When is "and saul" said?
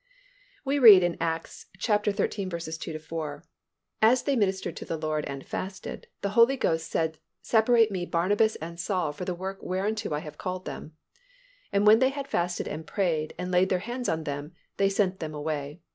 8.55-9.13